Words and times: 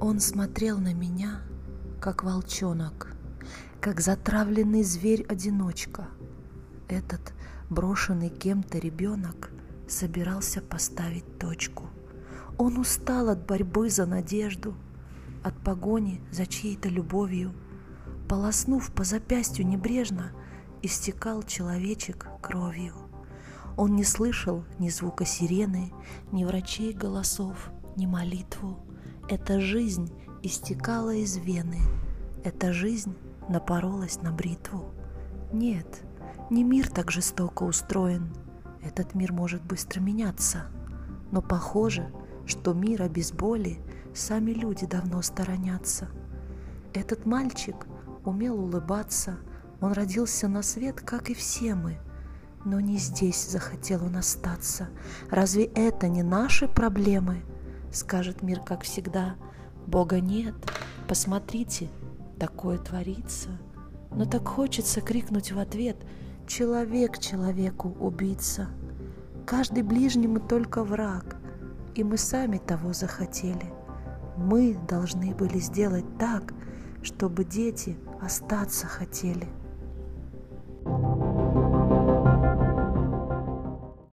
Он 0.00 0.20
смотрел 0.20 0.78
на 0.78 0.94
меня, 0.94 1.40
как 2.00 2.22
волчонок, 2.22 3.16
как 3.80 4.00
затравленный 4.00 4.84
зверь-одиночка. 4.84 6.06
Этот 6.86 7.34
брошенный 7.68 8.28
кем-то 8.28 8.78
ребенок 8.78 9.50
собирался 9.88 10.62
поставить 10.62 11.38
точку. 11.38 11.86
Он 12.58 12.78
устал 12.78 13.28
от 13.28 13.44
борьбы 13.44 13.90
за 13.90 14.06
надежду, 14.06 14.76
от 15.42 15.58
погони 15.64 16.20
за 16.30 16.46
чьей-то 16.46 16.88
любовью. 16.88 17.52
Полоснув 18.28 18.92
по 18.92 19.02
запястью 19.02 19.66
небрежно, 19.66 20.30
истекал 20.80 21.42
человечек 21.42 22.28
кровью. 22.40 22.94
Он 23.76 23.96
не 23.96 24.04
слышал 24.04 24.64
ни 24.78 24.90
звука 24.90 25.24
сирены, 25.24 25.92
ни 26.30 26.44
врачей 26.44 26.92
голосов, 26.92 27.70
ни 27.96 28.06
молитву. 28.06 28.78
Эта 29.30 29.60
жизнь 29.60 30.10
истекала 30.42 31.14
из 31.14 31.36
вены, 31.36 31.80
эта 32.44 32.72
жизнь 32.72 33.14
напоролась 33.50 34.22
на 34.22 34.32
бритву. 34.32 34.86
Нет, 35.52 36.02
не 36.48 36.64
мир 36.64 36.88
так 36.88 37.10
жестоко 37.10 37.64
устроен, 37.64 38.34
этот 38.82 39.14
мир 39.14 39.34
может 39.34 39.62
быстро 39.62 40.00
меняться, 40.00 40.68
но 41.30 41.42
похоже, 41.42 42.10
что 42.46 42.72
мира 42.72 43.06
без 43.06 43.30
боли 43.30 43.82
сами 44.14 44.52
люди 44.52 44.86
давно 44.86 45.20
сторонятся. 45.20 46.08
Этот 46.94 47.26
мальчик 47.26 47.86
умел 48.24 48.58
улыбаться, 48.58 49.36
он 49.82 49.92
родился 49.92 50.48
на 50.48 50.62
свет, 50.62 51.02
как 51.02 51.28
и 51.28 51.34
все 51.34 51.74
мы, 51.74 51.98
но 52.64 52.80
не 52.80 52.96
здесь 52.96 53.46
захотел 53.50 54.06
он 54.06 54.16
остаться. 54.16 54.88
Разве 55.28 55.64
это 55.64 56.08
не 56.08 56.22
наши 56.22 56.66
проблемы? 56.66 57.42
Скажет 57.92 58.42
мир, 58.42 58.60
как 58.60 58.82
всегда, 58.82 59.36
Бога 59.86 60.20
нет, 60.20 60.54
посмотрите, 61.08 61.88
такое 62.38 62.78
творится. 62.78 63.50
Но 64.10 64.24
так 64.24 64.46
хочется 64.46 65.00
крикнуть 65.00 65.52
в 65.52 65.58
ответ 65.58 65.96
«Человек 66.46 67.18
человеку 67.18 67.94
убийца». 68.00 68.68
Каждый 69.46 69.82
ближнему 69.82 70.40
только 70.40 70.84
враг, 70.84 71.36
и 71.94 72.04
мы 72.04 72.18
сами 72.18 72.58
того 72.58 72.92
захотели. 72.92 73.72
Мы 74.36 74.78
должны 74.88 75.34
были 75.34 75.58
сделать 75.58 76.04
так, 76.18 76.52
чтобы 77.02 77.44
дети 77.44 77.98
остаться 78.20 78.86
хотели. 78.86 79.48